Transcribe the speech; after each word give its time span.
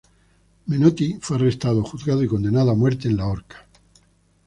Menotti 0.65 1.19
fue 1.21 1.37
arrestado 1.37 1.83
juzgado 1.83 2.23
y 2.23 2.27
condenado 2.27 2.71
a 2.71 2.75
muerte 2.75 3.07
en 3.07 3.17
la 3.17 3.27
horca. 3.27 3.67